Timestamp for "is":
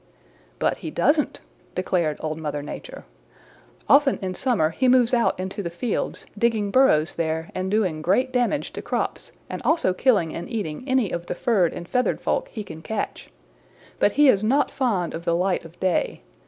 14.27-14.43